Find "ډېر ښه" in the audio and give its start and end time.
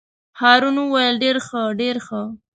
1.23-1.61, 1.81-2.21